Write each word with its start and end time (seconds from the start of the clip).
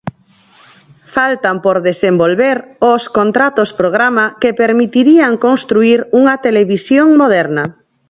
Faltan 1.15 1.55
por 1.65 1.77
desenvolver 1.89 2.57
os 2.93 3.03
contratos-programa, 3.17 4.25
que 4.41 4.57
permitirían 4.61 5.33
construír 5.47 5.99
unha 6.19 6.35
televisión 6.45 7.07
moderna. 7.21 7.63